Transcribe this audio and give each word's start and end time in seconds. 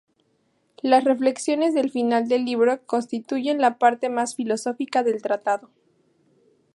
Las 0.81 1.03
reflexiones 1.03 1.75
del 1.75 1.91
final 1.91 2.27
del 2.27 2.43
libro 2.43 2.83
constituyen 2.87 3.59
la 3.61 3.77
parte 3.77 4.09
más 4.09 4.33
filosófica 4.35 5.03
del 5.03 5.21
tratado. 5.21 5.69